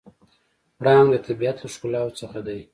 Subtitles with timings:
[0.79, 2.59] پړانګ د طبیعت له ښکلاوو څخه دی.